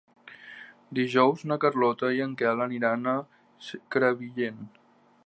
Dijous 0.99 1.43
na 1.51 1.57
Carlota 1.65 2.11
i 2.19 2.25
en 2.27 2.35
Quel 2.41 2.63
aniran 2.67 3.07
a 3.13 3.17
Crevillent. 3.97 4.65